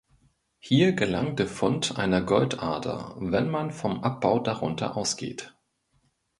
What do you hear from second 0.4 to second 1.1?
Hier